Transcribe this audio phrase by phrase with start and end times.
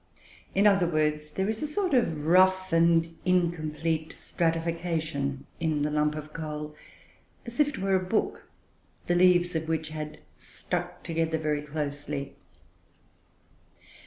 [0.55, 6.15] In other words, there is a sort of rough and incomplete stratification in the lump
[6.15, 6.75] of coal,
[7.45, 8.49] as if it were a book,
[9.05, 12.33] the leaves of which had stuck together very closely.